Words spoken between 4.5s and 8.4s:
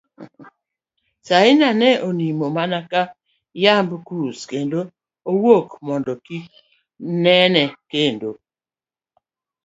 kendo owuok, mondo kik nene kendo.